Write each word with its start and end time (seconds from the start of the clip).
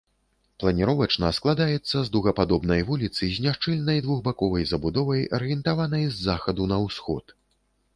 Планіровачна 0.61 1.29
складаецца 1.39 1.97
з 2.07 2.13
дугападобнай 2.15 2.81
вуліцы 2.89 3.23
з 3.37 3.45
няшчыльнай 3.45 4.03
двухбаковай 4.09 4.69
забудовай, 4.75 5.27
арыентаванай 5.41 6.03
з 6.19 6.31
захаду 6.31 6.63
на 6.75 6.87
ўсход. 6.89 7.41